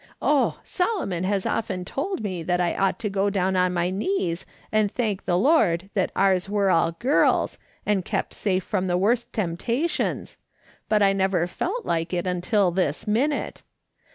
Oh! 0.19 0.59
Solomon 0.63 1.25
has 1.25 1.45
often 1.45 1.85
told 1.85 2.23
me 2.23 2.41
that 2.41 2.59
I 2.59 2.73
ought 2.75 2.97
to 3.01 3.07
go 3.07 3.29
down 3.29 3.55
on 3.55 3.71
my 3.71 3.91
knees 3.91 4.47
and 4.71 4.89
thank 4.91 5.23
the 5.25 5.37
Lord 5.37 5.91
that 5.93 6.11
ours 6.15 6.49
were 6.49 6.71
all 6.71 6.93
girls, 6.93 7.59
and 7.85 8.03
kept 8.03 8.33
safe 8.33 8.63
from 8.63 8.87
the 8.87 8.97
worst 8.97 9.31
tempta 9.31 9.87
tions, 9.87 10.39
but 10.89 11.03
I 11.03 11.13
never 11.13 11.45
felt 11.45 11.85
like 11.85 12.15
it 12.15 12.25
until 12.25 12.71
this 12.71 13.05
minute. 13.05 13.61